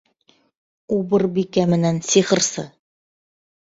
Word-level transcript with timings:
—Убырбикә 0.95 1.69
менән 1.77 2.03
Сихырсы! 2.11 2.69